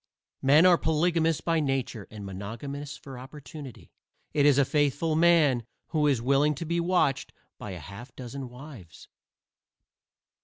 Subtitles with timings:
[0.41, 3.91] Men are polygamous by nature and monogamous for opportunity.
[4.33, 8.49] It is a faithful man who is willing to be watched by a half dozen
[8.49, 9.07] wives.